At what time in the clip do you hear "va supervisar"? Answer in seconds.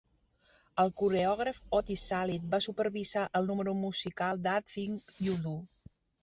2.53-3.27